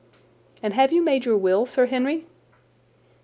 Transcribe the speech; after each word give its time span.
"And 0.63 0.73
have 0.73 0.91
you 0.91 0.99
made 1.03 1.25
your 1.25 1.37
will, 1.37 1.67
Sir 1.67 1.85
Henry?" 1.85 2.25